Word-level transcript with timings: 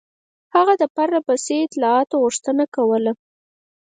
هغه 0.55 0.73
د 0.81 0.83
پرله 0.95 1.19
پسې 1.27 1.55
اطلاعاتو 1.65 2.15
غوښتنه 2.23 2.63
کوله. 2.75 3.11